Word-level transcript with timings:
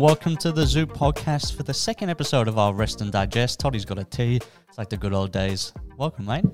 welcome 0.00 0.34
to 0.34 0.50
the 0.50 0.64
Zoop 0.64 0.94
podcast 0.94 1.54
for 1.54 1.62
the 1.62 1.74
second 1.74 2.08
episode 2.08 2.48
of 2.48 2.56
our 2.56 2.72
Rest 2.72 3.02
and 3.02 3.12
Digest. 3.12 3.60
Toddy's 3.60 3.84
got 3.84 3.98
a 3.98 4.04
tea. 4.04 4.36
It's 4.66 4.78
like 4.78 4.88
the 4.88 4.96
good 4.96 5.12
old 5.12 5.30
days. 5.30 5.74
Welcome, 5.98 6.24
mate. 6.24 6.46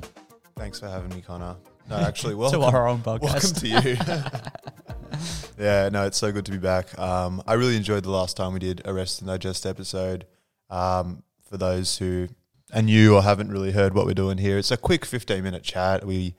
Thanks 0.57 0.81
for 0.81 0.89
having 0.89 1.11
me, 1.11 1.21
Connor. 1.21 1.55
No, 1.89 1.97
actually, 1.97 2.35
welcome 2.35 2.61
to 2.61 2.67
our 2.67 2.89
own 2.89 3.03
podcast. 3.03 3.23
welcome 3.23 3.53
to 3.53 3.69
you. 3.69 5.65
yeah, 5.65 5.89
no, 5.91 6.07
it's 6.07 6.19
so 6.19 6.33
good 6.33 6.45
to 6.47 6.51
be 6.51 6.59
back. 6.59 6.99
Um, 6.99 7.41
I 7.47 7.53
really 7.53 7.77
enjoyed 7.77 8.03
the 8.03 8.11
last 8.11 8.37
time 8.37 8.53
we 8.53 8.59
did 8.59 8.83
a 8.85 8.93
Rest 8.93 9.21
and 9.21 9.29
Digest 9.29 9.65
episode. 9.65 10.27
Um, 10.69 11.23
for 11.49 11.57
those 11.57 11.99
who 11.99 12.27
are 12.75 12.83
new 12.83 13.15
or 13.15 13.23
haven't 13.23 13.53
really 13.53 13.71
heard 13.71 13.95
what 13.95 14.07
we're 14.07 14.15
doing 14.15 14.39
here, 14.39 14.59
it's 14.59 14.73
a 14.73 14.77
quick 14.77 15.05
15 15.05 15.45
minute 15.45 15.63
chat. 15.63 16.05
We 16.05 16.35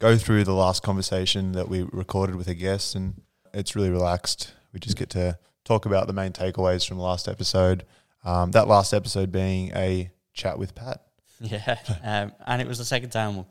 go 0.00 0.18
through 0.18 0.42
the 0.42 0.54
last 0.54 0.82
conversation 0.82 1.52
that 1.52 1.68
we 1.68 1.82
recorded 1.92 2.34
with 2.34 2.48
a 2.48 2.54
guest, 2.54 2.96
and 2.96 3.22
it's 3.54 3.76
really 3.76 3.90
relaxed. 3.90 4.54
We 4.72 4.80
just 4.80 4.96
get 4.96 5.08
to 5.10 5.38
talk 5.68 5.84
about 5.84 6.06
the 6.06 6.12
main 6.14 6.32
takeaways 6.32 6.88
from 6.88 6.96
the 6.96 7.02
last 7.02 7.28
episode. 7.28 7.84
Um, 8.24 8.50
that 8.52 8.66
last 8.66 8.94
episode 8.94 9.30
being 9.30 9.70
a 9.76 10.10
chat 10.32 10.58
with 10.58 10.74
Pat. 10.74 11.02
Yeah, 11.40 11.78
um, 12.02 12.32
and 12.48 12.60
it 12.60 12.66
was 12.66 12.78
the 12.78 12.84
second 12.84 13.10
time 13.10 13.46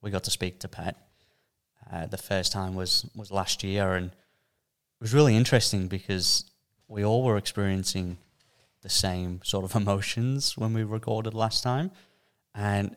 we 0.00 0.12
got 0.12 0.22
to 0.22 0.30
speak 0.30 0.60
to 0.60 0.68
Pat. 0.68 0.96
Uh, 1.92 2.06
the 2.06 2.16
first 2.16 2.52
time 2.52 2.76
was 2.76 3.10
was 3.16 3.32
last 3.32 3.64
year, 3.64 3.94
and 3.94 4.12
it 4.12 5.00
was 5.00 5.12
really 5.12 5.34
interesting 5.34 5.88
because 5.88 6.44
we 6.86 7.04
all 7.04 7.24
were 7.24 7.36
experiencing 7.36 8.18
the 8.82 8.88
same 8.88 9.40
sort 9.42 9.64
of 9.64 9.74
emotions 9.82 10.56
when 10.56 10.74
we 10.74 10.84
recorded 10.84 11.34
last 11.34 11.64
time. 11.64 11.90
And 12.54 12.94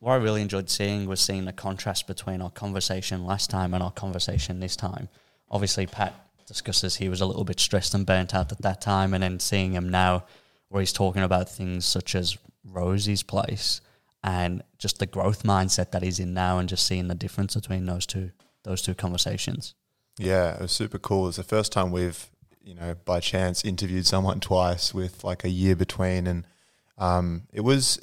what 0.00 0.14
I 0.14 0.16
really 0.16 0.42
enjoyed 0.42 0.68
seeing 0.70 1.06
was 1.06 1.20
seeing 1.20 1.44
the 1.44 1.52
contrast 1.52 2.08
between 2.08 2.42
our 2.42 2.50
conversation 2.50 3.24
last 3.24 3.48
time 3.48 3.74
and 3.74 3.82
our 3.82 3.92
conversation 3.92 4.58
this 4.58 4.74
time. 4.74 5.08
Obviously, 5.52 5.86
Pat 5.86 6.27
discusses 6.48 6.96
he 6.96 7.08
was 7.08 7.20
a 7.20 7.26
little 7.26 7.44
bit 7.44 7.60
stressed 7.60 7.94
and 7.94 8.06
burnt 8.06 8.34
out 8.34 8.50
at 8.50 8.62
that 8.62 8.80
time, 8.80 9.14
and 9.14 9.22
then 9.22 9.38
seeing 9.38 9.72
him 9.72 9.88
now, 9.88 10.24
where 10.68 10.80
he's 10.80 10.92
talking 10.92 11.22
about 11.22 11.48
things 11.48 11.84
such 11.84 12.14
as 12.14 12.38
Rosie's 12.64 13.22
place 13.22 13.80
and 14.24 14.62
just 14.78 14.98
the 14.98 15.06
growth 15.06 15.44
mindset 15.44 15.92
that 15.92 16.02
he's 16.02 16.18
in 16.18 16.34
now, 16.34 16.58
and 16.58 16.68
just 16.68 16.86
seeing 16.86 17.08
the 17.08 17.14
difference 17.14 17.54
between 17.54 17.86
those 17.86 18.06
two 18.06 18.32
those 18.64 18.82
two 18.82 18.94
conversations. 18.94 19.74
Yeah, 20.18 20.54
it 20.54 20.60
was 20.60 20.72
super 20.72 20.98
cool. 20.98 21.28
It's 21.28 21.36
the 21.36 21.44
first 21.44 21.70
time 21.70 21.92
we've, 21.92 22.28
you 22.60 22.74
know, 22.74 22.96
by 23.04 23.20
chance 23.20 23.64
interviewed 23.64 24.04
someone 24.06 24.40
twice 24.40 24.92
with 24.92 25.22
like 25.22 25.44
a 25.44 25.48
year 25.48 25.76
between, 25.76 26.26
and 26.26 26.46
um, 26.98 27.44
it 27.52 27.60
was, 27.60 28.00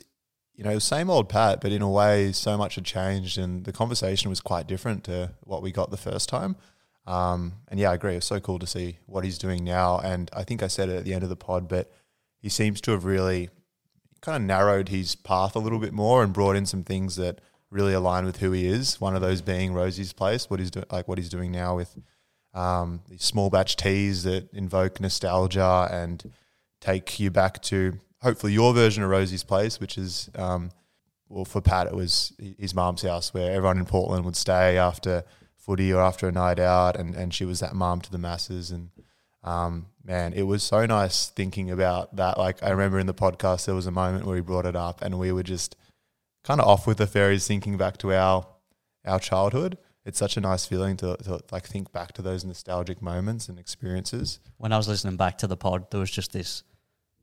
you 0.55 0.63
know, 0.63 0.79
same 0.79 1.09
old 1.09 1.27
Pat, 1.27 1.59
but 1.59 1.73
in 1.73 1.81
a 1.81 1.89
way, 1.89 2.31
so 2.31 2.57
much 2.57 2.75
had 2.75 2.85
changed, 2.85 3.37
and 3.37 3.65
the 3.65 3.73
conversation 3.73 4.29
was 4.29 4.39
quite 4.39 4.65
different 4.65 5.03
to 5.03 5.31
what 5.41 5.61
we 5.61 5.71
got 5.71 5.91
the 5.91 5.97
first 5.97 6.29
time. 6.29 6.55
Um, 7.07 7.53
and 7.67 7.79
yeah, 7.79 7.91
I 7.91 7.95
agree. 7.95 8.15
It's 8.15 8.25
so 8.25 8.39
cool 8.39 8.59
to 8.59 8.67
see 8.67 8.97
what 9.05 9.23
he's 9.23 9.37
doing 9.37 9.63
now. 9.63 9.99
And 9.99 10.29
I 10.33 10.43
think 10.43 10.63
I 10.63 10.67
said 10.67 10.89
it 10.89 10.97
at 10.97 11.05
the 11.05 11.13
end 11.13 11.23
of 11.23 11.29
the 11.29 11.35
pod, 11.35 11.67
but 11.67 11.91
he 12.39 12.49
seems 12.49 12.81
to 12.81 12.91
have 12.91 13.05
really 13.05 13.49
kind 14.21 14.35
of 14.35 14.41
narrowed 14.41 14.89
his 14.89 15.15
path 15.15 15.55
a 15.55 15.59
little 15.59 15.79
bit 15.79 15.93
more 15.93 16.23
and 16.23 16.33
brought 16.33 16.55
in 16.55 16.65
some 16.65 16.83
things 16.83 17.15
that 17.17 17.41
really 17.69 17.93
align 17.93 18.25
with 18.25 18.37
who 18.37 18.51
he 18.51 18.65
is. 18.65 18.99
One 18.99 19.15
of 19.15 19.21
those 19.21 19.41
being 19.41 19.73
Rosie's 19.73 20.13
place, 20.13 20.49
what 20.49 20.59
he's 20.59 20.71
doing, 20.71 20.85
like 20.91 21.07
what 21.07 21.17
he's 21.17 21.29
doing 21.29 21.51
now 21.51 21.75
with 21.75 21.95
um, 22.53 23.01
these 23.09 23.23
small 23.23 23.49
batch 23.49 23.75
teas 23.75 24.23
that 24.23 24.51
invoke 24.53 24.99
nostalgia 24.99 25.87
and 25.91 26.31
take 26.79 27.19
you 27.19 27.29
back 27.29 27.61
to 27.63 27.99
hopefully 28.21 28.53
your 28.53 28.73
version 28.73 29.03
of 29.03 29.09
Rosie's 29.09 29.43
place, 29.43 29.79
which 29.79 29.97
is 29.97 30.29
um, 30.35 30.71
well 31.29 31.45
for 31.45 31.61
Pat 31.61 31.87
it 31.87 31.93
was 31.93 32.33
his 32.57 32.73
mom's 32.73 33.01
house 33.01 33.33
where 33.33 33.51
everyone 33.51 33.77
in 33.77 33.85
Portland 33.85 34.25
would 34.25 34.35
stay 34.35 34.77
after 34.77 35.23
footy 35.65 35.91
or 35.91 36.01
after 36.01 36.27
a 36.27 36.31
night 36.31 36.59
out, 36.59 36.95
and, 36.95 37.15
and 37.15 37.33
she 37.33 37.45
was 37.45 37.59
that 37.59 37.73
mom 37.73 38.01
to 38.01 38.11
the 38.11 38.17
masses. 38.17 38.71
And 38.71 38.91
um, 39.43 39.87
man, 40.03 40.33
it 40.33 40.43
was 40.43 40.63
so 40.63 40.85
nice 40.85 41.29
thinking 41.29 41.71
about 41.71 42.15
that. 42.15 42.37
Like 42.37 42.61
I 42.61 42.69
remember 42.69 42.99
in 42.99 43.07
the 43.07 43.13
podcast, 43.13 43.65
there 43.65 43.75
was 43.75 43.87
a 43.87 43.91
moment 43.91 44.25
where 44.25 44.35
he 44.35 44.41
brought 44.41 44.65
it 44.65 44.75
up, 44.75 45.01
and 45.01 45.17
we 45.17 45.31
were 45.31 45.43
just 45.43 45.75
kind 46.43 46.61
of 46.61 46.67
off 46.67 46.85
with 46.85 46.97
the 46.97 47.07
fairies, 47.07 47.47
thinking 47.47 47.77
back 47.77 47.97
to 47.97 48.13
our 48.13 48.47
our 49.05 49.19
childhood. 49.19 49.77
It's 50.05 50.19
such 50.19 50.37
a 50.37 50.41
nice 50.41 50.67
feeling 50.67 50.97
to, 50.97 51.17
to 51.23 51.39
like 51.51 51.65
think 51.65 51.91
back 51.91 52.13
to 52.13 52.21
those 52.21 52.45
nostalgic 52.45 53.01
moments 53.01 53.49
and 53.49 53.57
experiences. 53.57 54.39
When 54.57 54.71
I 54.71 54.77
was 54.77 54.87
listening 54.87 55.17
back 55.17 55.39
to 55.39 55.47
the 55.47 55.57
pod, 55.57 55.89
there 55.89 55.99
was 55.99 56.11
just 56.11 56.31
this 56.31 56.63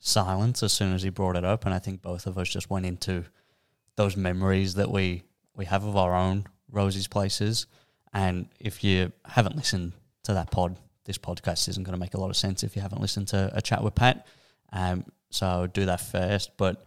silence 0.01 0.65
as 0.65 0.73
soon 0.73 0.93
as 0.93 1.05
he 1.05 1.11
brought 1.11 1.37
it 1.37 1.45
up, 1.45 1.65
and 1.65 1.73
I 1.73 1.79
think 1.79 2.03
both 2.03 2.27
of 2.27 2.37
us 2.39 2.49
just 2.49 2.71
went 2.71 2.87
into 2.87 3.25
those 3.95 4.17
memories 4.17 4.75
that 4.75 4.91
we 4.91 5.23
we 5.55 5.67
have 5.67 5.85
of 5.85 5.97
our 5.97 6.15
own 6.15 6.47
Rosie's 6.69 7.07
places 7.07 7.67
and 8.13 8.49
if 8.61 8.85
you 8.85 9.13
haven't 9.25 9.57
listened 9.57 9.93
to 10.25 10.35
that 10.35 10.51
pod, 10.51 10.77
this 11.05 11.19
podcast 11.19 11.69
isn't 11.69 11.83
going 11.83 11.95
to 11.95 12.01
make 12.01 12.15
a 12.15 12.21
lot 12.21 12.31
of 12.31 12.37
sense 12.37 12.63
if 12.63 12.77
you 12.77 12.83
haven't 12.83 13.01
listened 13.01 13.29
to 13.29 13.51
a 13.55 13.63
chat 13.63 13.83
with 13.83 13.95
Pat. 13.95 14.27
Um, 14.73 15.05
so 15.31 15.67
do 15.73 15.87
that 15.87 16.01
first. 16.01 16.57
But 16.57 16.85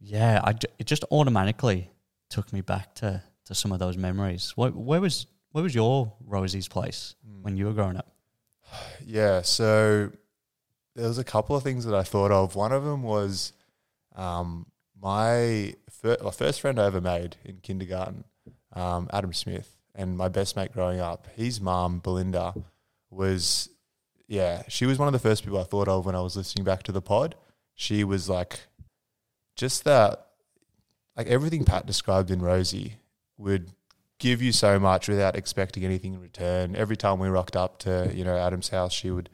yeah, 0.00 0.40
I, 0.42 0.54
it 0.78 0.86
just 0.86 1.04
automatically 1.10 1.90
took 2.30 2.52
me 2.52 2.60
back 2.60 2.94
to, 2.96 3.22
to 3.46 3.54
some 3.54 3.72
of 3.72 3.78
those 3.78 3.96
memories. 3.96 4.52
Where, 4.56 4.70
where 4.70 5.00
was 5.00 5.26
where 5.52 5.62
was 5.62 5.74
your 5.74 6.14
Rosie's 6.24 6.66
place 6.66 7.14
mm. 7.28 7.42
when 7.42 7.56
you 7.56 7.66
were 7.66 7.72
growing 7.72 7.96
up? 7.96 8.08
Yeah, 9.04 9.42
so 9.42 10.10
there 10.94 11.08
was 11.08 11.18
a 11.18 11.24
couple 11.24 11.54
of 11.56 11.62
things 11.62 11.84
that 11.84 11.94
I 11.94 12.04
thought 12.04 12.30
of. 12.30 12.56
One 12.56 12.72
of 12.72 12.84
them 12.84 13.02
was 13.02 13.52
um, 14.14 14.66
my, 15.00 15.74
fir- 15.90 16.16
my 16.22 16.30
first 16.30 16.60
friend 16.60 16.80
I 16.80 16.86
ever 16.86 17.00
made 17.00 17.36
in 17.44 17.56
kindergarten, 17.58 18.24
um, 18.72 19.10
Adam 19.12 19.32
Smith 19.32 19.76
and 19.94 20.16
my 20.16 20.28
best 20.28 20.56
mate 20.56 20.72
growing 20.72 21.00
up, 21.00 21.28
his 21.36 21.60
mom, 21.60 21.98
Belinda, 21.98 22.54
was, 23.10 23.68
yeah, 24.26 24.62
she 24.68 24.86
was 24.86 24.98
one 24.98 25.08
of 25.08 25.12
the 25.12 25.18
first 25.18 25.44
people 25.44 25.58
I 25.58 25.64
thought 25.64 25.88
of 25.88 26.06
when 26.06 26.14
I 26.14 26.20
was 26.20 26.36
listening 26.36 26.64
back 26.64 26.82
to 26.84 26.92
the 26.92 27.02
pod. 27.02 27.34
She 27.74 28.04
was 28.04 28.28
like, 28.28 28.60
just 29.54 29.84
that, 29.84 30.26
like 31.16 31.26
everything 31.26 31.64
Pat 31.64 31.86
described 31.86 32.30
in 32.30 32.40
Rosie 32.40 32.96
would 33.36 33.70
give 34.18 34.40
you 34.40 34.52
so 34.52 34.78
much 34.78 35.08
without 35.08 35.36
expecting 35.36 35.84
anything 35.84 36.14
in 36.14 36.20
return. 36.20 36.74
Every 36.74 36.96
time 36.96 37.18
we 37.18 37.28
rocked 37.28 37.56
up 37.56 37.78
to, 37.80 38.10
you 38.14 38.24
know, 38.24 38.36
Adam's 38.36 38.70
house, 38.70 38.92
she 38.92 39.10
would 39.10 39.28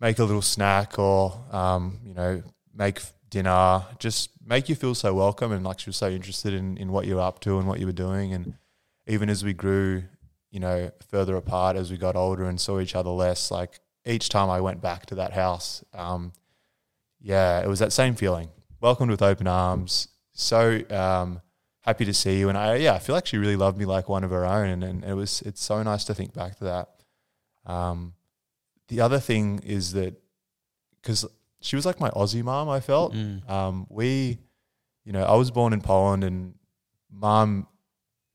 make 0.00 0.18
a 0.18 0.24
little 0.24 0.42
snack 0.42 0.98
or, 0.98 1.38
um, 1.50 2.00
you 2.04 2.14
know, 2.14 2.42
make 2.74 3.02
dinner, 3.28 3.84
just 3.98 4.30
make 4.46 4.68
you 4.68 4.74
feel 4.74 4.94
so 4.94 5.12
welcome. 5.12 5.52
And 5.52 5.64
like 5.64 5.80
she 5.80 5.90
was 5.90 5.96
so 5.96 6.08
interested 6.08 6.54
in, 6.54 6.78
in 6.78 6.92
what 6.92 7.06
you 7.06 7.16
were 7.16 7.20
up 7.20 7.40
to 7.40 7.58
and 7.58 7.68
what 7.68 7.78
you 7.78 7.86
were 7.86 7.92
doing. 7.92 8.32
And, 8.32 8.54
even 9.06 9.28
as 9.28 9.44
we 9.44 9.52
grew, 9.52 10.04
you 10.50 10.60
know, 10.60 10.90
further 11.08 11.36
apart 11.36 11.76
as 11.76 11.90
we 11.90 11.96
got 11.96 12.16
older 12.16 12.44
and 12.44 12.60
saw 12.60 12.80
each 12.80 12.94
other 12.94 13.10
less, 13.10 13.50
like 13.50 13.80
each 14.04 14.28
time 14.28 14.50
I 14.50 14.60
went 14.60 14.80
back 14.80 15.06
to 15.06 15.14
that 15.16 15.32
house, 15.32 15.84
um, 15.94 16.32
yeah, 17.20 17.60
it 17.60 17.68
was 17.68 17.78
that 17.78 17.92
same 17.92 18.14
feeling. 18.14 18.48
Welcomed 18.80 19.10
with 19.10 19.22
open 19.22 19.46
arms. 19.46 20.08
So 20.32 20.80
um, 20.90 21.40
happy 21.80 22.04
to 22.04 22.14
see 22.14 22.38
you. 22.38 22.48
And 22.48 22.58
I, 22.58 22.76
yeah, 22.76 22.94
I 22.94 22.98
feel 22.98 23.14
like 23.14 23.26
she 23.26 23.38
really 23.38 23.56
loved 23.56 23.78
me 23.78 23.84
like 23.84 24.08
one 24.08 24.24
of 24.24 24.30
her 24.30 24.44
own. 24.44 24.68
And, 24.68 24.84
and 24.84 25.04
it 25.04 25.14
was, 25.14 25.42
it's 25.42 25.62
so 25.62 25.82
nice 25.82 26.04
to 26.04 26.14
think 26.14 26.34
back 26.34 26.56
to 26.56 26.64
that. 26.64 26.88
Um, 27.64 28.14
the 28.88 29.00
other 29.00 29.20
thing 29.20 29.60
is 29.64 29.92
that 29.92 30.20
because 31.00 31.24
she 31.60 31.76
was 31.76 31.86
like 31.86 32.00
my 32.00 32.10
Aussie 32.10 32.42
mom, 32.42 32.68
I 32.68 32.80
felt. 32.80 33.14
Mm. 33.14 33.48
Um, 33.48 33.86
we, 33.88 34.38
you 35.04 35.12
know, 35.12 35.24
I 35.24 35.36
was 35.36 35.50
born 35.50 35.72
in 35.72 35.80
Poland 35.80 36.24
and 36.24 36.54
mom 37.10 37.66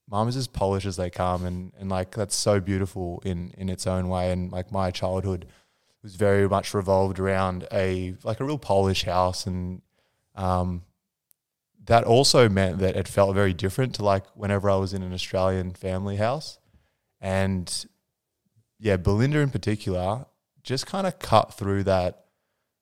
mom 0.10 0.28
is 0.28 0.36
as 0.36 0.48
Polish 0.48 0.86
as 0.86 0.96
they 0.96 1.10
come, 1.10 1.46
and 1.46 1.74
and 1.80 1.90
like 1.90 2.12
that's 2.12 2.36
so 2.36 2.60
beautiful 2.60 3.22
in 3.26 3.52
in 3.58 3.70
its 3.70 3.86
own 3.88 4.10
way. 4.10 4.32
And 4.32 4.52
like 4.52 4.72
my 4.72 4.92
childhood 4.92 5.48
was 6.02 6.16
very 6.16 6.48
much 6.48 6.74
revolved 6.74 7.20
around 7.20 7.68
a 7.72 8.16
like 8.24 8.40
a 8.40 8.46
real 8.46 8.58
Polish 8.58 9.04
house, 9.04 9.46
and 9.46 9.82
um, 10.36 10.84
that 11.86 12.04
also 12.04 12.48
meant 12.50 12.80
that 12.80 12.96
it 12.96 13.08
felt 13.08 13.36
very 13.36 13.54
different 13.54 13.96
to 13.96 14.06
like 14.06 14.26
whenever 14.36 14.70
I 14.70 14.76
was 14.76 14.94
in 14.94 15.04
an 15.04 15.14
Australian 15.14 15.74
family 15.74 16.18
house, 16.18 16.60
and 17.20 17.86
yeah, 18.80 18.98
Belinda 18.98 19.40
in 19.40 19.50
particular 19.50 20.26
just 20.64 20.86
kind 20.86 21.08
of 21.08 21.18
cut 21.20 21.54
through 21.54 21.84
that. 21.84 22.26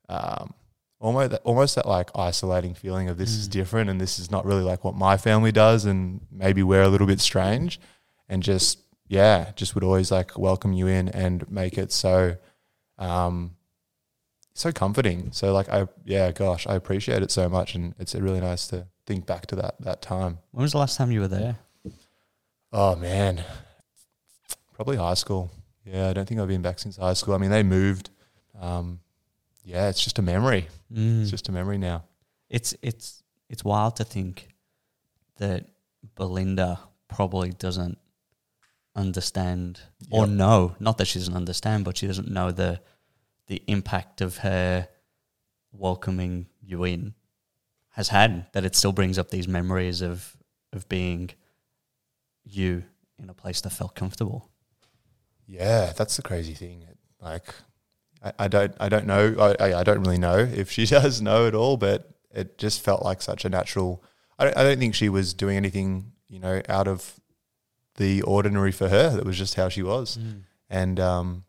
Um, 0.09 0.53
almost 0.99 1.31
that, 1.31 1.41
almost 1.43 1.75
that 1.75 1.87
like 1.87 2.09
isolating 2.15 2.73
feeling 2.73 3.09
of 3.09 3.17
this 3.17 3.35
mm. 3.35 3.39
is 3.39 3.47
different 3.47 3.89
and 3.89 3.99
this 3.99 4.19
is 4.19 4.31
not 4.31 4.45
really 4.45 4.63
like 4.63 4.83
what 4.83 4.95
my 4.95 5.17
family 5.17 5.51
does 5.51 5.85
and 5.85 6.21
maybe 6.31 6.63
we're 6.63 6.83
a 6.83 6.87
little 6.87 7.07
bit 7.07 7.19
strange. 7.19 7.79
And 8.27 8.41
just 8.41 8.79
yeah 9.07 9.51
just 9.55 9.75
would 9.75 9.83
always 9.83 10.11
like 10.11 10.35
welcome 10.37 10.73
you 10.73 10.87
in 10.87 11.09
and 11.09 11.49
make 11.51 11.77
it 11.77 11.91
so 11.91 12.37
um 12.97 13.55
so 14.53 14.71
comforting. 14.71 15.31
So 15.31 15.53
like 15.53 15.69
i 15.69 15.87
yeah 16.05 16.31
gosh 16.31 16.65
i 16.67 16.75
appreciate 16.75 17.21
it 17.21 17.31
so 17.31 17.49
much 17.49 17.75
and 17.75 17.93
it's 17.99 18.15
really 18.15 18.39
nice 18.39 18.67
to 18.67 18.87
think 19.05 19.25
back 19.25 19.45
to 19.47 19.55
that 19.57 19.75
that 19.81 20.01
time. 20.01 20.39
When 20.51 20.63
was 20.63 20.71
the 20.71 20.79
last 20.79 20.97
time 20.97 21.11
you 21.11 21.19
were 21.19 21.27
there? 21.27 21.57
Oh 22.71 22.95
man. 22.95 23.43
Probably 24.73 24.97
high 24.97 25.13
school. 25.13 25.51
Yeah 25.83 26.09
i 26.09 26.13
don't 26.13 26.27
think 26.27 26.39
i've 26.39 26.47
been 26.47 26.63
back 26.63 26.79
since 26.79 26.97
high 26.97 27.13
school. 27.13 27.35
I 27.35 27.37
mean 27.37 27.51
they 27.51 27.63
moved 27.63 28.09
um 28.59 29.01
yeah, 29.65 29.89
it's 29.89 30.03
just 30.03 30.19
a 30.19 30.21
memory. 30.21 30.67
Mm. 30.93 31.23
It's 31.23 31.31
just 31.31 31.49
a 31.49 31.51
memory 31.51 31.77
now. 31.77 32.05
It's 32.49 32.75
it's 32.81 33.23
it's 33.49 33.65
wild 33.65 33.95
to 33.97 34.03
think 34.03 34.47
that 35.37 35.65
Belinda 36.15 36.79
probably 37.07 37.49
doesn't 37.49 37.97
understand 38.95 39.81
yep. 39.99 40.09
or 40.11 40.27
know, 40.27 40.75
not 40.79 40.97
that 40.99 41.05
she 41.05 41.19
doesn't 41.19 41.35
understand, 41.35 41.83
but 41.83 41.97
she 41.97 42.07
doesn't 42.07 42.29
know 42.29 42.51
the 42.51 42.79
the 43.47 43.61
impact 43.67 44.21
of 44.21 44.37
her 44.37 44.87
welcoming 45.71 46.47
you 46.61 46.83
in 46.83 47.13
has 47.89 48.09
had 48.09 48.45
that 48.53 48.65
it 48.65 48.75
still 48.75 48.91
brings 48.91 49.17
up 49.17 49.29
these 49.31 49.47
memories 49.47 50.01
of 50.01 50.37
of 50.73 50.87
being 50.87 51.31
you 52.43 52.83
in 53.17 53.29
a 53.29 53.33
place 53.33 53.61
that 53.61 53.71
felt 53.71 53.95
comfortable. 53.95 54.49
Yeah, 55.47 55.91
that's 55.95 56.15
the 56.15 56.21
crazy 56.21 56.53
thing. 56.53 56.85
Like, 57.19 57.53
I, 58.25 58.33
I 58.39 58.47
don't, 58.47 58.75
I 58.79 58.89
don't 58.89 59.05
know. 59.05 59.55
I, 59.59 59.75
I 59.75 59.83
don't 59.83 60.01
really 60.01 60.17
know 60.17 60.37
if 60.37 60.71
she 60.71 60.85
does 60.97 61.21
know 61.21 61.47
at 61.47 61.55
all, 61.55 61.77
but 61.77 62.09
it 62.33 62.57
just 62.57 62.81
felt 62.81 63.03
like 63.03 63.21
such 63.21 63.45
a 63.45 63.49
natural. 63.49 64.03
I 64.37 64.45
don't, 64.45 64.57
I 64.57 64.63
don't 64.63 64.79
think 64.79 64.95
she 64.95 65.07
was 65.09 65.33
doing 65.33 65.55
anything, 65.55 66.11
you 66.27 66.39
know, 66.39 66.61
out 66.67 66.87
of 66.87 67.19
the 67.95 68.21
ordinary 68.23 68.71
for 68.71 68.89
her. 68.89 69.09
That 69.11 69.25
was 69.25 69.37
just 69.37 69.55
how 69.55 69.69
she 69.69 69.83
was. 69.83 70.17
And 70.69 70.99
um, 70.99 71.45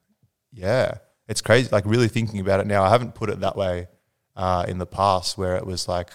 yeah, 0.52 0.98
it's 1.28 1.40
crazy. 1.40 1.68
Like 1.72 1.84
really 1.86 2.08
thinking 2.08 2.38
about 2.40 2.60
it 2.60 2.66
now, 2.66 2.84
I 2.84 2.90
haven't 2.90 3.14
put 3.14 3.30
it 3.30 3.40
that 3.40 3.56
way 3.56 3.88
uh, 4.36 4.64
in 4.68 4.78
the 4.78 4.86
past, 4.86 5.36
where 5.38 5.56
it 5.56 5.66
was 5.66 5.88
like, 5.88 6.10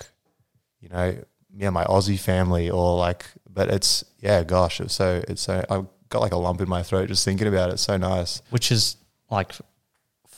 you 0.79 0.89
know, 0.89 1.17
yeah, 1.53 1.69
my 1.69 1.83
Aussie 1.85 2.19
family, 2.19 2.69
or 2.69 2.97
like, 2.97 3.25
but 3.49 3.69
it's 3.69 4.05
yeah, 4.19 4.43
gosh, 4.43 4.79
it's 4.79 4.93
so 4.93 5.21
it's 5.27 5.41
so 5.41 5.65
I 5.69 5.83
got 6.09 6.21
like 6.21 6.31
a 6.31 6.37
lump 6.37 6.61
in 6.61 6.69
my 6.69 6.83
throat 6.83 7.09
just 7.09 7.25
thinking 7.25 7.47
about 7.47 7.69
it. 7.69 7.73
It's 7.73 7.81
so 7.81 7.97
nice. 7.97 8.41
Which 8.51 8.71
is 8.71 8.95
like 9.29 9.53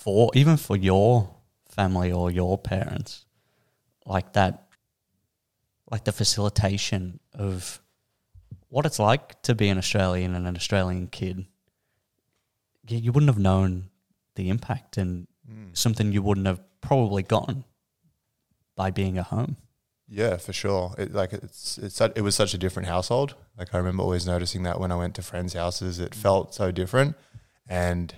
for 0.03 0.29
even 0.33 0.57
for 0.57 0.75
your 0.75 1.29
family 1.69 2.11
or 2.11 2.29
your 2.29 2.57
parents, 2.57 3.23
like 4.05 4.33
that, 4.33 4.67
like 5.89 6.03
the 6.03 6.11
facilitation 6.11 7.21
of 7.33 7.81
what 8.67 8.85
it's 8.85 8.99
like 8.99 9.41
to 9.43 9.55
be 9.55 9.69
an 9.69 9.77
Australian 9.77 10.35
and 10.35 10.45
an 10.45 10.57
Australian 10.57 11.07
kid. 11.07 11.45
You, 12.85 13.13
wouldn't 13.13 13.29
have 13.29 13.39
known 13.39 13.91
the 14.35 14.49
impact 14.49 14.97
and 14.97 15.25
hmm. 15.47 15.67
something 15.71 16.11
you 16.11 16.21
wouldn't 16.21 16.47
have 16.47 16.59
probably 16.81 17.23
gotten 17.23 17.63
by 18.75 18.91
being 18.91 19.17
at 19.17 19.27
home. 19.27 19.55
Yeah, 20.09 20.35
for 20.35 20.51
sure. 20.51 20.95
It, 20.97 21.13
like 21.13 21.31
it's 21.31 21.77
it's 21.77 22.01
it 22.01 22.21
was 22.21 22.35
such 22.35 22.53
a 22.53 22.57
different 22.57 22.89
household. 22.89 23.35
Like 23.57 23.73
I 23.73 23.77
remember 23.77 24.03
always 24.03 24.27
noticing 24.27 24.63
that 24.63 24.81
when 24.81 24.91
I 24.91 24.97
went 24.97 25.15
to 25.15 25.21
friends' 25.21 25.53
houses, 25.53 25.97
it 25.97 26.13
hmm. 26.13 26.19
felt 26.19 26.53
so 26.53 26.71
different. 26.71 27.15
And 27.69 28.13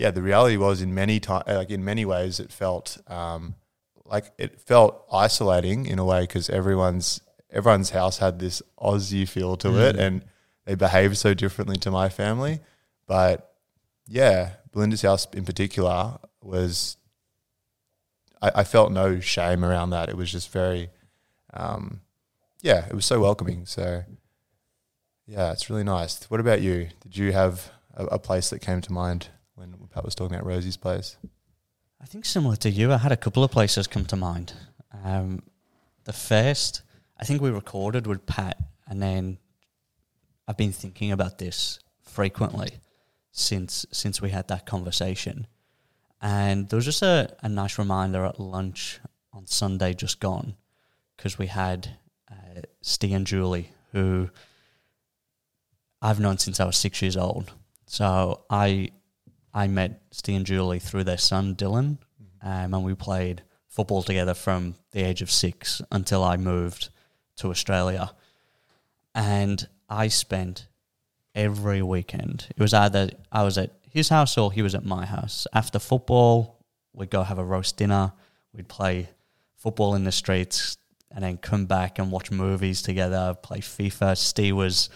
yeah, 0.00 0.10
the 0.10 0.22
reality 0.22 0.56
was 0.56 0.80
in 0.80 0.94
many 0.94 1.20
time, 1.20 1.42
like 1.46 1.68
in 1.68 1.84
many 1.84 2.06
ways, 2.06 2.40
it 2.40 2.50
felt 2.50 2.96
um, 3.06 3.54
like 4.06 4.32
it 4.38 4.58
felt 4.58 5.04
isolating 5.12 5.84
in 5.84 5.98
a 5.98 6.04
way 6.06 6.22
because 6.22 6.48
everyone's 6.48 7.20
everyone's 7.50 7.90
house 7.90 8.16
had 8.16 8.38
this 8.38 8.62
Aussie 8.80 9.28
feel 9.28 9.58
to 9.58 9.78
it, 9.78 9.96
and 9.96 10.24
they 10.64 10.74
behaved 10.74 11.18
so 11.18 11.34
differently 11.34 11.76
to 11.76 11.90
my 11.90 12.08
family. 12.08 12.60
But 13.06 13.52
yeah, 14.06 14.52
Belinda's 14.72 15.02
house 15.02 15.26
in 15.34 15.44
particular 15.44 16.18
was 16.40 16.96
I, 18.40 18.52
I 18.54 18.64
felt 18.64 18.92
no 18.92 19.20
shame 19.20 19.62
around 19.62 19.90
that. 19.90 20.08
It 20.08 20.16
was 20.16 20.32
just 20.32 20.50
very, 20.50 20.88
um, 21.52 22.00
yeah, 22.62 22.86
it 22.86 22.94
was 22.94 23.04
so 23.04 23.20
welcoming. 23.20 23.66
So, 23.66 24.04
yeah, 25.26 25.52
it's 25.52 25.68
really 25.68 25.84
nice. 25.84 26.24
What 26.30 26.40
about 26.40 26.62
you? 26.62 26.88
Did 27.00 27.18
you 27.18 27.32
have 27.32 27.70
a, 27.94 28.06
a 28.06 28.18
place 28.18 28.48
that 28.48 28.60
came 28.60 28.80
to 28.80 28.92
mind 28.94 29.28
when 29.60 29.88
Pat 29.92 30.04
was 30.04 30.14
talking 30.14 30.34
about 30.34 30.46
Rosie's 30.46 30.76
place? 30.78 31.16
I 32.00 32.06
think 32.06 32.24
similar 32.24 32.56
to 32.56 32.70
you, 32.70 32.92
I 32.92 32.96
had 32.96 33.12
a 33.12 33.16
couple 33.16 33.44
of 33.44 33.50
places 33.50 33.86
come 33.86 34.06
to 34.06 34.16
mind. 34.16 34.54
Um, 35.04 35.42
the 36.04 36.14
first, 36.14 36.82
I 37.18 37.24
think 37.24 37.42
we 37.42 37.50
recorded 37.50 38.06
with 38.06 38.24
Pat, 38.24 38.56
and 38.88 39.02
then 39.02 39.38
I've 40.48 40.56
been 40.56 40.72
thinking 40.72 41.12
about 41.12 41.38
this 41.38 41.78
frequently 42.02 42.70
since 43.32 43.86
since 43.92 44.20
we 44.20 44.30
had 44.30 44.48
that 44.48 44.64
conversation. 44.64 45.46
And 46.22 46.68
there 46.68 46.76
was 46.76 46.86
just 46.86 47.02
a, 47.02 47.36
a 47.42 47.48
nice 47.48 47.78
reminder 47.78 48.24
at 48.24 48.40
lunch 48.40 48.98
on 49.32 49.46
Sunday 49.46 49.92
just 49.94 50.20
gone 50.20 50.54
because 51.16 51.38
we 51.38 51.46
had 51.46 51.98
uh, 52.30 52.62
Steve 52.80 53.14
and 53.14 53.26
Julie, 53.26 53.72
who 53.92 54.30
I've 56.00 56.20
known 56.20 56.38
since 56.38 56.60
I 56.60 56.64
was 56.64 56.76
six 56.76 57.02
years 57.02 57.16
old. 57.16 57.52
So 57.86 58.44
I 58.48 58.90
I 59.52 59.66
met 59.66 60.02
Steve 60.10 60.36
and 60.36 60.46
Julie 60.46 60.78
through 60.78 61.04
their 61.04 61.18
son 61.18 61.54
Dylan, 61.54 61.98
um, 62.42 62.74
and 62.74 62.84
we 62.84 62.94
played 62.94 63.42
football 63.68 64.02
together 64.02 64.34
from 64.34 64.74
the 64.92 65.02
age 65.02 65.22
of 65.22 65.30
six 65.30 65.82
until 65.90 66.22
I 66.22 66.36
moved 66.36 66.90
to 67.36 67.48
Australia. 67.48 68.12
And 69.14 69.66
I 69.88 70.08
spent 70.08 70.68
every 71.34 71.82
weekend. 71.82 72.46
It 72.50 72.60
was 72.60 72.74
either 72.74 73.10
I 73.32 73.42
was 73.42 73.58
at 73.58 73.72
his 73.88 74.08
house 74.08 74.38
or 74.38 74.52
he 74.52 74.62
was 74.62 74.74
at 74.74 74.84
my 74.84 75.06
house. 75.06 75.46
After 75.52 75.78
football, 75.78 76.64
we'd 76.92 77.10
go 77.10 77.22
have 77.22 77.38
a 77.38 77.44
roast 77.44 77.76
dinner. 77.76 78.12
We'd 78.52 78.68
play 78.68 79.10
football 79.56 79.94
in 79.94 80.04
the 80.04 80.12
streets 80.12 80.76
and 81.10 81.24
then 81.24 81.38
come 81.38 81.66
back 81.66 81.98
and 81.98 82.12
watch 82.12 82.30
movies 82.30 82.82
together, 82.82 83.36
play 83.42 83.58
FIFA. 83.58 84.16
Steve 84.16 84.56
was 84.56 84.88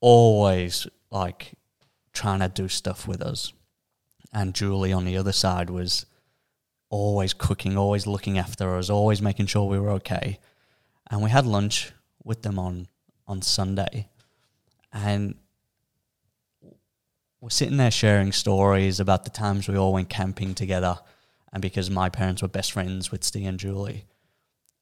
always 0.00 0.86
like 1.10 1.52
trying 2.12 2.40
to 2.40 2.48
do 2.48 2.68
stuff 2.68 3.06
with 3.06 3.20
us. 3.20 3.52
And 4.34 4.54
Julie 4.54 4.92
on 4.92 5.06
the 5.06 5.16
other 5.16 5.32
side 5.32 5.70
was 5.70 6.04
always 6.90 7.32
cooking, 7.32 7.78
always 7.78 8.06
looking 8.06 8.36
after 8.36 8.76
us, 8.76 8.90
always 8.90 9.22
making 9.22 9.46
sure 9.46 9.68
we 9.68 9.78
were 9.78 9.92
okay. 9.92 10.38
And 11.10 11.22
we 11.22 11.30
had 11.30 11.46
lunch 11.46 11.92
with 12.22 12.42
them 12.42 12.58
on 12.58 12.88
on 13.26 13.40
Sunday. 13.40 14.08
And 14.92 15.36
we're 17.40 17.50
sitting 17.50 17.76
there 17.76 17.90
sharing 17.90 18.32
stories 18.32 19.00
about 19.00 19.24
the 19.24 19.30
times 19.30 19.68
we 19.68 19.76
all 19.76 19.92
went 19.92 20.08
camping 20.08 20.54
together 20.54 20.98
and 21.52 21.62
because 21.62 21.90
my 21.90 22.08
parents 22.08 22.42
were 22.42 22.48
best 22.48 22.72
friends 22.72 23.10
with 23.10 23.22
Steve 23.22 23.46
and 23.46 23.58
Julie. 23.58 24.06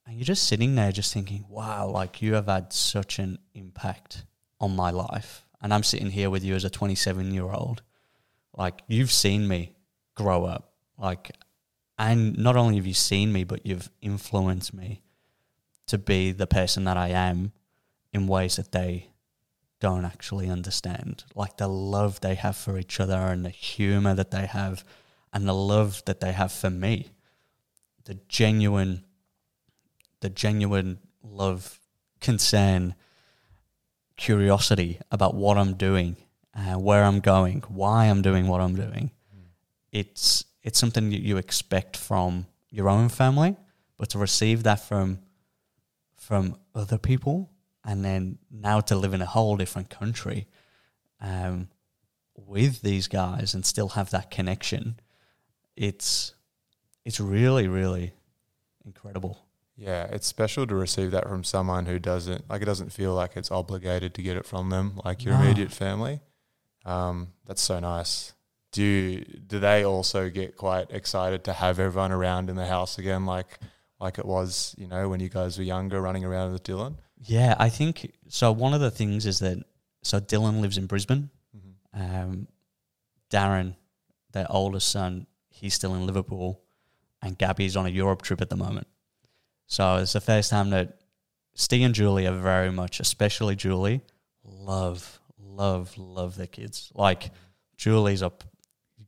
And 0.06 0.16
you're 0.16 0.24
just 0.24 0.48
sitting 0.48 0.74
there 0.74 0.92
just 0.92 1.12
thinking, 1.12 1.44
wow, 1.48 1.88
like 1.88 2.22
you 2.22 2.34
have 2.34 2.46
had 2.46 2.72
such 2.72 3.18
an 3.18 3.38
impact 3.54 4.24
on 4.60 4.74
my 4.74 4.90
life. 4.90 5.44
And 5.60 5.72
I'm 5.72 5.82
sitting 5.82 6.10
here 6.10 6.30
with 6.30 6.42
you 6.42 6.54
as 6.54 6.64
a 6.64 6.70
27 6.70 7.32
year 7.32 7.50
old. 7.50 7.82
Like 8.56 8.82
you've 8.86 9.12
seen 9.12 9.48
me 9.48 9.74
grow 10.14 10.44
up. 10.44 10.72
Like, 10.98 11.32
and 11.98 12.36
not 12.38 12.56
only 12.56 12.76
have 12.76 12.86
you 12.86 12.94
seen 12.94 13.32
me, 13.32 13.44
but 13.44 13.66
you've 13.66 13.90
influenced 14.00 14.74
me 14.74 15.02
to 15.86 15.98
be 15.98 16.32
the 16.32 16.46
person 16.46 16.84
that 16.84 16.96
I 16.96 17.08
am 17.08 17.52
in 18.12 18.26
ways 18.26 18.56
that 18.56 18.72
they 18.72 19.10
don't 19.80 20.04
actually 20.04 20.48
understand. 20.48 21.24
Like 21.34 21.56
the 21.56 21.68
love 21.68 22.20
they 22.20 22.34
have 22.34 22.56
for 22.56 22.78
each 22.78 23.00
other 23.00 23.16
and 23.16 23.44
the 23.44 23.50
humor 23.50 24.14
that 24.14 24.30
they 24.30 24.46
have 24.46 24.84
and 25.32 25.48
the 25.48 25.54
love 25.54 26.02
that 26.06 26.20
they 26.20 26.32
have 26.32 26.52
for 26.52 26.70
me. 26.70 27.12
The 28.04 28.14
genuine 28.28 29.04
the 30.22 30.30
genuine 30.30 30.98
love, 31.22 31.80
concern, 32.20 32.94
curiosity 34.16 35.00
about 35.10 35.34
what 35.34 35.58
I'm 35.58 35.74
doing, 35.74 36.16
uh, 36.54 36.74
where 36.78 37.04
I'm 37.04 37.20
going, 37.20 37.62
why 37.68 38.06
I'm 38.06 38.22
doing 38.22 38.46
what 38.48 38.60
I'm 38.60 38.74
doing. 38.76 39.10
It's 39.90 40.44
it's 40.62 40.78
something 40.78 41.10
that 41.10 41.20
you 41.20 41.36
expect 41.38 41.96
from 41.96 42.46
your 42.70 42.88
own 42.88 43.08
family, 43.08 43.56
but 43.98 44.08
to 44.10 44.18
receive 44.18 44.62
that 44.62 44.80
from 44.80 45.18
from 46.14 46.56
other 46.74 46.98
people, 46.98 47.50
and 47.84 48.04
then 48.04 48.38
now 48.50 48.80
to 48.80 48.96
live 48.96 49.12
in 49.12 49.20
a 49.20 49.26
whole 49.26 49.56
different 49.56 49.90
country 49.90 50.46
um, 51.20 51.68
with 52.36 52.80
these 52.82 53.08
guys 53.08 53.54
and 53.54 53.66
still 53.66 53.88
have 53.90 54.10
that 54.10 54.30
connection, 54.30 54.98
it's 55.76 56.34
it's 57.04 57.20
really 57.20 57.68
really 57.68 58.12
incredible. 58.84 59.38
Yeah, 59.76 60.04
it's 60.04 60.26
special 60.26 60.66
to 60.66 60.74
receive 60.74 61.10
that 61.10 61.28
from 61.28 61.44
someone 61.44 61.86
who 61.86 61.98
doesn't 61.98 62.48
like 62.48 62.62
it 62.62 62.66
doesn't 62.66 62.92
feel 62.92 63.14
like 63.14 63.36
it's 63.36 63.50
obligated 63.50 64.14
to 64.14 64.22
get 64.22 64.36
it 64.36 64.46
from 64.46 64.70
them, 64.70 65.00
like 65.04 65.24
your 65.24 65.34
No. 65.34 65.42
immediate 65.42 65.72
family. 65.72 66.20
Um, 66.84 67.28
that's 67.46 67.62
so 67.62 67.78
nice. 67.80 68.32
Do 68.72 68.82
you, 68.82 69.24
do 69.46 69.58
they 69.58 69.84
also 69.84 70.30
get 70.30 70.56
quite 70.56 70.90
excited 70.90 71.44
to 71.44 71.52
have 71.52 71.78
everyone 71.78 72.12
around 72.12 72.48
in 72.48 72.56
the 72.56 72.66
house 72.66 72.98
again, 72.98 73.26
like 73.26 73.58
like 74.00 74.18
it 74.18 74.24
was, 74.24 74.74
you 74.76 74.88
know, 74.88 75.08
when 75.08 75.20
you 75.20 75.28
guys 75.28 75.58
were 75.58 75.64
younger, 75.64 76.00
running 76.00 76.24
around 76.24 76.52
with 76.52 76.64
Dylan? 76.64 76.96
Yeah, 77.18 77.54
I 77.58 77.68
think 77.68 78.12
so. 78.28 78.50
One 78.50 78.74
of 78.74 78.80
the 78.80 78.90
things 78.90 79.26
is 79.26 79.38
that 79.40 79.58
so 80.02 80.18
Dylan 80.18 80.60
lives 80.60 80.76
in 80.78 80.86
Brisbane. 80.86 81.30
Um, 81.94 82.48
Darren, 83.30 83.76
their 84.32 84.46
oldest 84.50 84.88
son, 84.90 85.26
he's 85.50 85.74
still 85.74 85.94
in 85.94 86.06
Liverpool, 86.06 86.62
and 87.20 87.36
Gabby's 87.38 87.76
on 87.76 87.86
a 87.86 87.90
Europe 87.90 88.22
trip 88.22 88.40
at 88.40 88.50
the 88.50 88.56
moment. 88.56 88.86
So 89.66 89.96
it's 89.96 90.14
the 90.14 90.20
first 90.20 90.50
time 90.50 90.70
that 90.70 90.98
Steve 91.54 91.84
and 91.84 91.94
Julie 91.94 92.26
are 92.26 92.36
very 92.36 92.70
much, 92.72 92.98
especially 93.00 93.56
Julie, 93.56 94.00
love, 94.44 95.20
love, 95.56 95.96
love 95.98 96.36
their 96.36 96.46
kids. 96.46 96.90
Like 96.94 97.30
Julie's 97.76 98.22
a, 98.22 98.32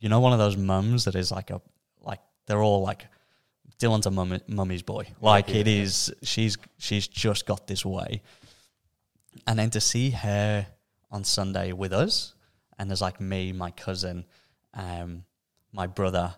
you 0.00 0.08
know, 0.08 0.20
one 0.20 0.32
of 0.32 0.38
those 0.38 0.56
mums 0.56 1.04
that 1.04 1.14
is 1.14 1.30
like 1.30 1.50
a, 1.50 1.60
like 2.00 2.20
they're 2.46 2.62
all 2.62 2.82
like, 2.82 3.06
Dylan's 3.78 4.06
a 4.06 4.10
mummy, 4.10 4.40
mummy's 4.46 4.82
boy. 4.82 5.06
Like 5.20 5.48
it 5.48 5.66
Yeah. 5.66 5.82
is, 5.82 6.12
she's 6.22 6.56
she's 6.78 7.08
just 7.08 7.44
got 7.46 7.66
this 7.66 7.84
way. 7.84 8.22
And 9.46 9.58
then 9.58 9.70
to 9.70 9.80
see 9.80 10.10
her 10.10 10.66
on 11.10 11.24
Sunday 11.24 11.72
with 11.72 11.92
us, 11.92 12.34
and 12.78 12.88
there's 12.88 13.00
like 13.02 13.20
me, 13.20 13.52
my 13.52 13.70
cousin, 13.72 14.24
um, 14.74 15.24
my 15.72 15.86
brother, 15.88 16.34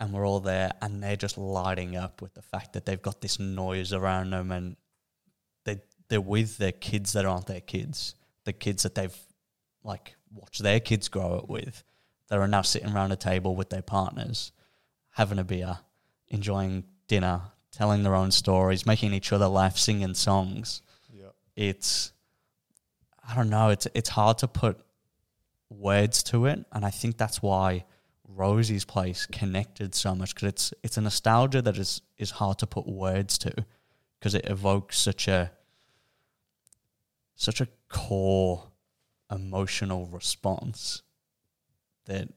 and 0.00 0.12
we're 0.12 0.26
all 0.26 0.40
there, 0.40 0.72
and 0.82 1.02
they're 1.02 1.16
just 1.16 1.38
lighting 1.38 1.96
up 1.96 2.20
with 2.20 2.34
the 2.34 2.42
fact 2.42 2.74
that 2.74 2.84
they've 2.84 3.00
got 3.00 3.20
this 3.22 3.38
noise 3.40 3.92
around 3.92 4.30
them, 4.30 4.52
and 4.52 4.76
they 5.64 5.80
they're 6.08 6.20
with 6.20 6.58
their 6.58 6.72
kids 6.72 7.14
that 7.14 7.24
aren't 7.24 7.46
their 7.46 7.62
kids, 7.62 8.14
the 8.44 8.52
kids 8.52 8.82
that 8.82 8.94
they've 8.94 9.16
like 9.82 10.16
watched 10.32 10.62
their 10.62 10.80
kids 10.80 11.08
grow 11.08 11.38
up 11.38 11.48
with, 11.48 11.84
that 12.28 12.38
are 12.38 12.48
now 12.48 12.62
sitting 12.62 12.94
around 12.94 13.12
a 13.12 13.16
table 13.16 13.54
with 13.54 13.70
their 13.70 13.82
partners, 13.82 14.52
having 15.10 15.38
a 15.38 15.44
beer, 15.44 15.78
enjoying 16.28 16.84
dinner, 17.06 17.40
telling 17.70 18.02
their 18.02 18.14
own 18.14 18.30
stories, 18.30 18.86
making 18.86 19.12
each 19.12 19.32
other 19.32 19.46
laugh, 19.46 19.76
singing 19.76 20.14
songs. 20.14 20.82
Yeah. 21.12 21.28
It's 21.56 22.12
I 23.26 23.34
don't 23.34 23.50
know, 23.50 23.70
it's 23.70 23.86
it's 23.94 24.10
hard 24.10 24.38
to 24.38 24.48
put 24.48 24.78
words 25.70 26.22
to 26.24 26.46
it, 26.46 26.64
and 26.72 26.84
I 26.84 26.90
think 26.90 27.16
that's 27.16 27.42
why 27.42 27.84
Rosie's 28.26 28.84
Place 28.84 29.26
connected 29.26 29.94
so 29.94 30.14
much 30.14 30.34
because 30.34 30.48
it's 30.48 30.74
it's 30.82 30.96
a 30.96 31.00
nostalgia 31.00 31.62
that 31.62 31.76
is 31.76 32.02
is 32.18 32.32
hard 32.32 32.58
to 32.58 32.66
put 32.66 32.86
words 32.86 33.38
to 33.38 33.52
because 34.18 34.34
it 34.34 34.48
evokes 34.48 34.98
such 34.98 35.28
a 35.28 35.52
such 37.34 37.60
a 37.60 37.68
core 37.88 38.64
emotional 39.30 40.06
response 40.06 41.02
that 42.06 42.28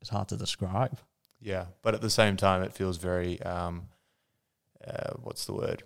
it's 0.00 0.10
hard 0.10 0.28
to 0.28 0.36
describe. 0.36 0.98
Yeah, 1.40 1.66
but 1.82 1.94
at 1.94 2.00
the 2.00 2.10
same 2.10 2.36
time, 2.36 2.62
it 2.62 2.72
feels 2.72 2.96
very 2.98 3.40
um, 3.42 3.88
uh, 4.86 5.12
what's 5.22 5.44
the 5.44 5.52
word? 5.54 5.82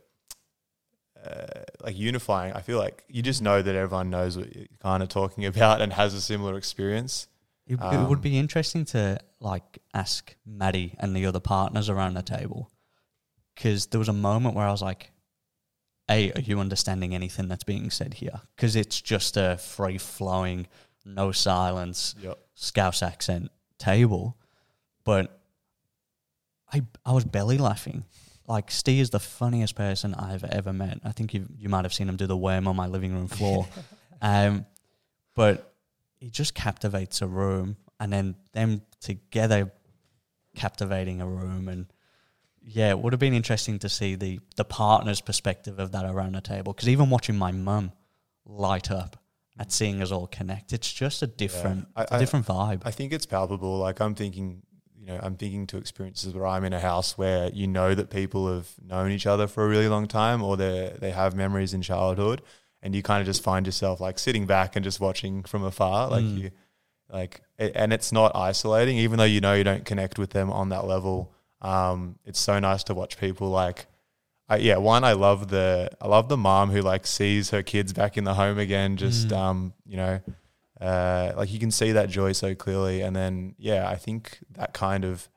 Uh, 1.22 1.62
like 1.84 1.96
unifying. 1.96 2.52
I 2.52 2.62
feel 2.62 2.78
like 2.78 3.04
you 3.08 3.22
just 3.22 3.42
know 3.42 3.62
that 3.62 3.74
everyone 3.76 4.10
knows 4.10 4.36
what 4.36 4.54
you're 4.56 4.66
kind 4.80 5.02
of 5.02 5.08
talking 5.08 5.44
about 5.52 5.80
and 5.80 5.92
has 5.92 6.14
a 6.14 6.20
similar 6.20 6.56
experience. 6.56 7.28
It, 7.66 7.74
it 7.74 7.80
Um, 7.80 8.08
would 8.08 8.20
be 8.20 8.38
interesting 8.38 8.84
to 8.86 9.18
like 9.38 9.78
ask 9.94 10.34
Maddie 10.44 10.94
and 10.98 11.14
the 11.14 11.26
other 11.26 11.38
partners 11.40 11.88
around 11.88 12.14
the 12.14 12.22
table 12.22 12.70
because 13.54 13.86
there 13.86 14.00
was 14.00 14.08
a 14.08 14.12
moment 14.12 14.56
where 14.56 14.66
I 14.66 14.72
was 14.72 14.82
like, 14.82 15.12
"A, 16.12 16.32
are 16.32 16.40
you 16.40 16.60
understanding 16.60 17.14
anything 17.14 17.48
that's 17.48 17.64
being 17.64 17.90
said 17.90 18.14
here?" 18.14 18.40
Because 18.56 18.76
it's 18.76 19.00
just 19.00 19.36
a 19.36 19.56
free 19.58 19.98
flowing, 19.98 20.66
no 21.04 21.32
silence, 21.32 22.14
Yep. 22.22 22.38
Scouse 22.54 23.02
accent 23.02 23.50
table, 23.78 24.36
but 25.04 25.40
I 26.72 26.82
I 27.04 27.12
was 27.12 27.24
belly 27.24 27.58
laughing. 27.58 28.04
Like 28.46 28.70
Steve 28.70 29.00
is 29.00 29.10
the 29.10 29.20
funniest 29.20 29.74
person 29.74 30.14
I've 30.14 30.44
ever 30.44 30.72
met. 30.72 31.00
I 31.04 31.12
think 31.12 31.34
you 31.34 31.46
you 31.56 31.68
might 31.68 31.84
have 31.84 31.94
seen 31.94 32.08
him 32.08 32.16
do 32.16 32.26
the 32.26 32.36
worm 32.36 32.66
on 32.68 32.76
my 32.76 32.86
living 32.86 33.14
room 33.14 33.28
floor. 33.28 33.66
um, 34.22 34.66
but 35.34 35.74
he 36.18 36.30
just 36.30 36.54
captivates 36.54 37.22
a 37.22 37.26
room, 37.26 37.76
and 37.98 38.12
then 38.12 38.36
them 38.52 38.82
together 39.00 39.72
captivating 40.54 41.20
a 41.20 41.26
room, 41.26 41.68
and 41.68 41.91
yeah, 42.64 42.90
it 42.90 42.98
would 42.98 43.12
have 43.12 43.20
been 43.20 43.34
interesting 43.34 43.78
to 43.80 43.88
see 43.88 44.14
the 44.14 44.40
the 44.56 44.64
partner's 44.64 45.20
perspective 45.20 45.78
of 45.78 45.92
that 45.92 46.04
around 46.04 46.34
the 46.34 46.40
table. 46.40 46.72
Because 46.72 46.88
even 46.88 47.10
watching 47.10 47.36
my 47.36 47.52
mum 47.52 47.92
light 48.44 48.90
up 48.90 49.16
at 49.58 49.70
seeing 49.72 50.00
us 50.02 50.10
all 50.12 50.26
connect, 50.26 50.72
it's 50.72 50.92
just 50.92 51.22
a 51.22 51.26
different, 51.26 51.88
I- 51.94 52.02
it's 52.02 52.12
a 52.12 52.14
I- 52.14 52.18
different 52.18 52.46
vibe. 52.46 52.82
I 52.84 52.90
think 52.90 53.12
it's 53.12 53.26
palpable. 53.26 53.78
Like 53.78 54.00
I'm 54.00 54.14
thinking, 54.14 54.62
you 54.98 55.06
know, 55.06 55.18
I'm 55.22 55.36
thinking 55.36 55.66
to 55.68 55.76
experiences 55.76 56.32
where 56.34 56.46
I'm 56.46 56.64
in 56.64 56.72
a 56.72 56.80
house 56.80 57.18
where 57.18 57.50
you 57.50 57.66
know 57.66 57.94
that 57.94 58.10
people 58.10 58.52
have 58.52 58.68
known 58.84 59.10
each 59.10 59.26
other 59.26 59.46
for 59.46 59.64
a 59.64 59.68
really 59.68 59.88
long 59.88 60.06
time, 60.06 60.42
or 60.42 60.56
they 60.56 60.96
they 61.00 61.10
have 61.10 61.34
memories 61.34 61.74
in 61.74 61.82
childhood, 61.82 62.42
and 62.82 62.94
you 62.94 63.02
kind 63.02 63.20
of 63.20 63.26
just 63.26 63.42
find 63.42 63.66
yourself 63.66 64.00
like 64.00 64.18
sitting 64.18 64.46
back 64.46 64.76
and 64.76 64.84
just 64.84 65.00
watching 65.00 65.42
from 65.42 65.64
afar, 65.64 66.08
like 66.08 66.24
Mm. 66.24 66.38
you, 66.38 66.50
like, 67.10 67.42
and 67.58 67.92
it's 67.92 68.12
not 68.12 68.34
isolating, 68.34 68.96
even 68.98 69.18
though 69.18 69.24
you 69.24 69.40
know 69.40 69.52
you 69.54 69.64
don't 69.64 69.84
connect 69.84 70.18
with 70.18 70.30
them 70.30 70.50
on 70.50 70.68
that 70.70 70.86
level. 70.86 71.32
Um, 71.62 72.18
it's 72.26 72.40
so 72.40 72.58
nice 72.58 72.84
to 72.84 72.94
watch 72.94 73.18
people 73.18 73.48
like. 73.48 73.86
I, 74.48 74.56
yeah, 74.56 74.76
one 74.76 75.02
I 75.04 75.12
love 75.12 75.48
the 75.48 75.88
I 76.00 76.08
love 76.08 76.28
the 76.28 76.36
mom 76.36 76.70
who 76.70 76.82
like 76.82 77.06
sees 77.06 77.50
her 77.50 77.62
kids 77.62 77.92
back 77.94 78.18
in 78.18 78.24
the 78.24 78.34
home 78.34 78.58
again. 78.58 78.96
Just 78.98 79.28
Mm. 79.28 79.36
um, 79.36 79.72
you 79.86 79.96
know, 79.96 80.20
uh, 80.80 81.32
like 81.36 81.50
you 81.52 81.58
can 81.60 81.70
see 81.70 81.92
that 81.92 82.10
joy 82.10 82.32
so 82.32 82.54
clearly. 82.54 83.00
And 83.00 83.14
then 83.16 83.54
yeah, 83.56 83.88
I 83.88 83.94
think 83.96 84.40
that 84.50 84.74
kind 84.74 85.04
of 85.04 85.28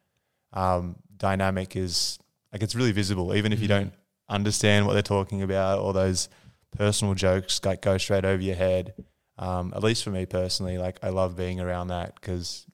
um, 0.52 0.98
dynamic 1.16 1.76
is 1.76 2.20
like 2.52 2.64
it's 2.64 2.76
really 2.76 2.92
visible, 2.92 3.34
even 3.36 3.54
if 3.54 3.62
you 3.62 3.68
Mm. 3.68 3.70
don't 3.78 3.94
understand 4.28 4.86
what 4.88 4.94
they're 4.94 5.02
talking 5.04 5.44
about 5.44 5.80
or 5.80 5.94
those 5.94 6.28
personal 6.76 7.14
jokes 7.14 7.62
like 7.64 7.82
go 7.82 7.98
straight 7.98 8.26
over 8.26 8.42
your 8.42 8.56
head. 8.56 8.96
Um, 9.38 9.72
at 9.76 9.84
least 9.84 10.04
for 10.04 10.10
me 10.10 10.26
personally, 10.26 10.78
like 10.78 10.98
I 11.04 11.10
love 11.10 11.38
being 11.38 11.60
around 11.62 11.88
that 11.90 12.16
because 12.16 12.66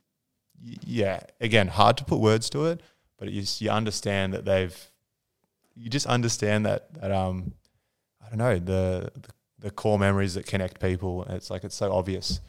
yeah, 0.86 1.20
again, 1.40 1.68
hard 1.68 1.98
to 1.98 2.06
put 2.06 2.20
words 2.20 2.50
to 2.52 2.66
it, 2.68 2.82
but 3.22 3.32
you 3.32 3.44
you 3.60 3.70
understand 3.70 4.34
that 4.34 4.44
they've 4.46 4.76
you 5.76 5.90
just 5.90 6.08
understand 6.08 6.66
that 6.66 6.94
that 6.96 7.12
um 7.12 7.54
I 8.24 8.28
don't 8.30 8.40
know 8.40 8.56
the 8.60 9.12
the, 9.14 9.30
the 9.60 9.72
core 9.72 10.00
memories 10.00 10.34
that 10.34 10.46
connect 10.48 10.82
people. 10.82 11.24
It's 11.30 11.50
like 11.50 11.64
it's 11.64 11.76
so 11.76 11.94
obvious. 11.94 12.42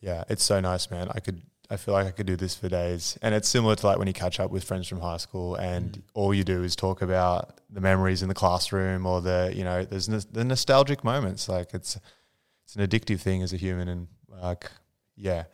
Yeah, 0.00 0.24
it's 0.28 0.42
so 0.44 0.60
nice, 0.60 0.90
man. 0.90 1.08
I 1.14 1.20
could 1.20 1.40
I 1.70 1.76
feel 1.76 1.94
like 1.94 2.06
I 2.06 2.10
could 2.10 2.26
do 2.26 2.36
this 2.36 2.54
for 2.54 2.68
days, 2.68 3.18
and 3.22 3.34
it's 3.34 3.48
similar 3.48 3.74
to 3.76 3.86
like 3.86 3.98
when 3.98 4.06
you 4.08 4.12
catch 4.14 4.38
up 4.40 4.50
with 4.50 4.62
friends 4.64 4.86
from 4.88 5.00
high 5.00 5.16
school, 5.16 5.54
and 5.56 5.92
Mm. 5.92 6.02
all 6.14 6.34
you 6.34 6.44
do 6.44 6.62
is 6.62 6.76
talk 6.76 7.02
about 7.02 7.60
the 7.70 7.80
memories 7.80 8.22
in 8.22 8.28
the 8.28 8.34
classroom 8.34 9.06
or 9.06 9.20
the 9.20 9.52
you 9.54 9.64
know 9.64 9.84
there's 9.84 10.08
nos- 10.08 10.26
the 10.26 10.44
nostalgic 10.44 11.02
moments. 11.04 11.48
Like 11.48 11.72
it's 11.74 11.98
it's 12.64 12.74
an 12.76 12.82
addictive 12.86 13.20
thing 13.20 13.42
as 13.42 13.52
a 13.52 13.56
human, 13.56 13.88
and 13.88 14.08
like 14.42 14.70
yeah. 15.16 15.44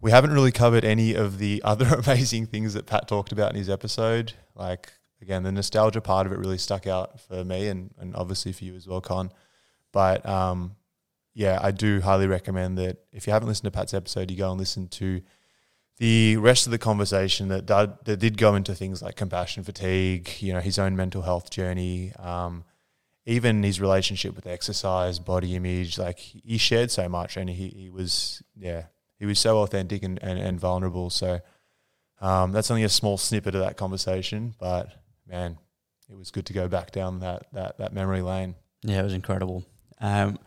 We 0.00 0.10
haven't 0.10 0.32
really 0.32 0.52
covered 0.52 0.84
any 0.84 1.14
of 1.14 1.38
the 1.38 1.62
other 1.64 1.86
amazing 1.86 2.46
things 2.46 2.74
that 2.74 2.86
Pat 2.86 3.08
talked 3.08 3.32
about 3.32 3.50
in 3.50 3.56
his 3.56 3.70
episode. 3.70 4.32
Like 4.54 4.92
again, 5.22 5.42
the 5.42 5.52
nostalgia 5.52 6.00
part 6.00 6.26
of 6.26 6.32
it 6.32 6.38
really 6.38 6.58
stuck 6.58 6.86
out 6.86 7.20
for 7.20 7.44
me 7.44 7.68
and, 7.68 7.94
and 7.98 8.14
obviously 8.16 8.52
for 8.52 8.64
you 8.64 8.74
as 8.74 8.86
well, 8.86 9.00
Con. 9.00 9.30
But 9.92 10.24
um, 10.26 10.76
yeah, 11.34 11.58
I 11.60 11.70
do 11.70 12.00
highly 12.00 12.26
recommend 12.26 12.78
that 12.78 12.98
if 13.12 13.26
you 13.26 13.32
haven't 13.32 13.48
listened 13.48 13.72
to 13.72 13.76
Pat's 13.76 13.94
episode, 13.94 14.30
you 14.30 14.36
go 14.36 14.50
and 14.50 14.58
listen 14.58 14.88
to 14.88 15.20
the 15.98 16.38
rest 16.38 16.66
of 16.66 16.70
the 16.70 16.78
conversation 16.78 17.48
that 17.48 17.66
did, 17.66 17.92
that 18.04 18.16
did 18.16 18.38
go 18.38 18.54
into 18.54 18.74
things 18.74 19.02
like 19.02 19.16
compassion 19.16 19.62
fatigue, 19.62 20.30
you 20.38 20.52
know, 20.52 20.60
his 20.60 20.78
own 20.78 20.96
mental 20.96 21.22
health 21.22 21.50
journey, 21.50 22.12
um, 22.18 22.64
even 23.26 23.62
his 23.62 23.80
relationship 23.80 24.34
with 24.34 24.46
exercise, 24.46 25.18
body 25.18 25.54
image. 25.54 25.98
Like 25.98 26.18
he 26.18 26.56
shared 26.56 26.90
so 26.90 27.08
much, 27.08 27.36
and 27.36 27.50
he, 27.50 27.68
he 27.68 27.90
was 27.90 28.42
yeah, 28.56 28.84
he 29.20 29.26
was 29.26 29.38
so 29.38 29.58
authentic 29.58 30.02
and, 30.02 30.18
and, 30.22 30.38
and 30.38 30.58
vulnerable. 30.58 31.10
So 31.10 31.40
um, 32.20 32.50
that's 32.50 32.70
only 32.70 32.82
a 32.82 32.88
small 32.88 33.18
snippet 33.18 33.54
of 33.54 33.60
that 33.60 33.76
conversation, 33.76 34.54
but 34.58 34.88
man, 35.28 35.58
it 36.10 36.16
was 36.16 36.32
good 36.32 36.46
to 36.46 36.52
go 36.52 36.66
back 36.66 36.90
down 36.90 37.20
that 37.20 37.46
that 37.52 37.78
that 37.78 37.92
memory 37.92 38.22
lane. 38.22 38.56
Yeah, 38.82 39.00
it 39.00 39.04
was 39.04 39.14
incredible. 39.14 39.64
Um, 40.00 40.38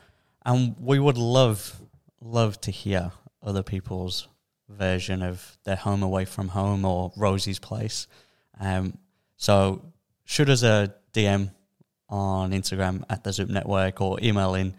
and 0.45 0.75
we 0.79 0.99
would 0.99 1.17
love, 1.17 1.79
love 2.19 2.59
to 2.61 2.71
hear 2.71 3.11
other 3.41 3.63
people's 3.63 4.27
version 4.67 5.21
of 5.21 5.57
their 5.63 5.75
home 5.75 6.03
away 6.03 6.25
from 6.25 6.49
home 6.49 6.83
or 6.83 7.13
Rosie's 7.15 7.59
place. 7.59 8.07
Um, 8.59 8.97
so 9.37 9.93
shoot 10.25 10.49
us 10.49 10.63
a 10.63 10.93
DM 11.13 11.51
on 12.09 12.51
Instagram 12.51 13.03
at 13.09 13.23
the 13.23 13.31
Zoop 13.31 13.49
Network 13.49 14.01
or 14.01 14.19
email 14.21 14.55
in 14.55 14.75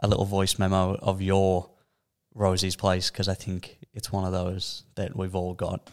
a 0.00 0.06
little 0.06 0.24
voice 0.24 0.58
memo 0.58 0.94
of 0.96 1.20
your 1.22 1.70
Rosie's 2.34 2.76
place 2.76 3.10
because 3.10 3.28
I 3.28 3.34
think 3.34 3.78
it's 3.92 4.12
one 4.12 4.24
of 4.24 4.32
those 4.32 4.84
that 4.94 5.16
we've 5.16 5.34
all 5.34 5.54
got, 5.54 5.90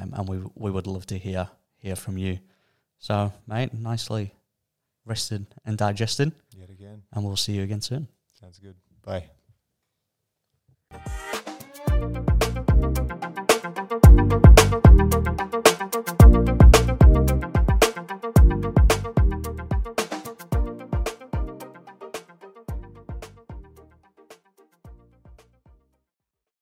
um, 0.00 0.12
and 0.14 0.28
we 0.28 0.42
we 0.54 0.70
would 0.70 0.86
love 0.86 1.06
to 1.06 1.18
hear 1.18 1.48
hear 1.76 1.96
from 1.96 2.18
you. 2.18 2.38
So, 2.98 3.32
mate, 3.46 3.72
nicely 3.74 4.34
rested 5.04 5.46
and 5.64 5.78
digested. 5.78 6.32
Yet 6.56 6.70
again. 6.70 7.02
And 7.12 7.24
we'll 7.24 7.36
see 7.36 7.52
you 7.52 7.62
again 7.62 7.80
soon. 7.80 8.08
Sounds 8.32 8.58
good. 8.58 8.74
Bye. 9.02 9.30